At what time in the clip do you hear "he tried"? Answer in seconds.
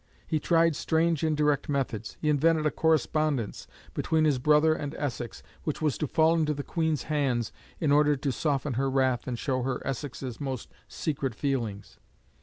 0.25-0.75